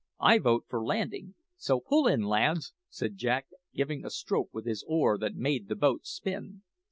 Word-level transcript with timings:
"I 0.19 0.39
vote 0.39 0.65
for 0.67 0.83
landing; 0.83 1.35
so 1.57 1.79
pull 1.79 2.07
in, 2.07 2.21
lads!" 2.23 2.73
said 2.89 3.17
Jack, 3.17 3.45
giving 3.75 4.03
a 4.03 4.09
stroke 4.09 4.49
with 4.51 4.65
his 4.65 4.83
oar 4.87 5.15
that 5.19 5.35
made 5.35 5.67
the 5.67 5.75
boat 5.75 6.07
spin. 6.07 6.63